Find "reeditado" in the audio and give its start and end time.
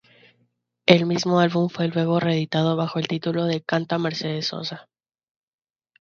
2.19-2.75